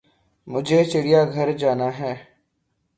مجھے 0.47 0.79
چڑیا 0.91 1.21
گھر 1.35 1.47
جانا 1.59 1.89
ہے 1.99 2.13